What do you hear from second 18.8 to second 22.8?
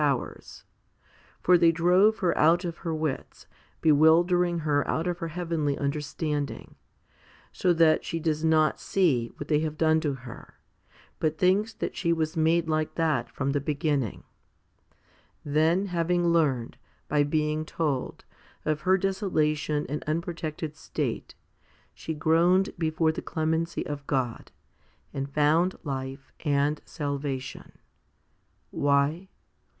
her desolation and unprotected state, she groaned